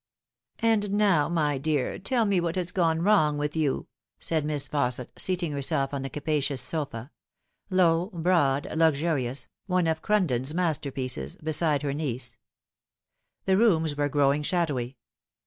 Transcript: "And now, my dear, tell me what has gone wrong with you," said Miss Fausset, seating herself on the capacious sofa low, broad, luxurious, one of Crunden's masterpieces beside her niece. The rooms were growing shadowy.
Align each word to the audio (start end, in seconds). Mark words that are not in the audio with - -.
"And 0.73 0.93
now, 0.93 1.29
my 1.29 1.59
dear, 1.59 1.99
tell 1.99 2.25
me 2.25 2.41
what 2.41 2.55
has 2.55 2.71
gone 2.71 3.03
wrong 3.03 3.37
with 3.37 3.55
you," 3.55 3.85
said 4.17 4.43
Miss 4.43 4.67
Fausset, 4.67 5.09
seating 5.15 5.51
herself 5.51 5.93
on 5.93 6.01
the 6.01 6.09
capacious 6.09 6.59
sofa 6.59 7.11
low, 7.69 8.07
broad, 8.07 8.65
luxurious, 8.75 9.47
one 9.67 9.85
of 9.85 10.01
Crunden's 10.01 10.55
masterpieces 10.55 11.35
beside 11.37 11.83
her 11.83 11.93
niece. 11.93 12.35
The 13.45 13.57
rooms 13.57 13.95
were 13.95 14.09
growing 14.09 14.41
shadowy. 14.41 14.97